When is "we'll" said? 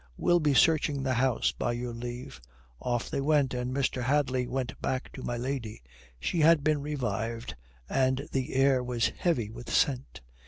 0.17-0.39